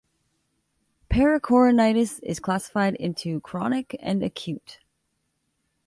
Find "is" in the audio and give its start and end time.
2.23-2.39